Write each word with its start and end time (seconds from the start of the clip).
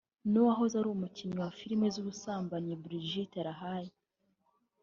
n’ 0.31 0.33
uwohoze 0.41 0.73
ari 0.77 0.89
umukinnyi 0.91 1.37
wa 1.41 1.51
filime 1.57 1.87
z’ 1.93 1.95
ubusambanyi 2.01 2.73
Brigitte 2.83 3.39
Lahaie 3.45 3.93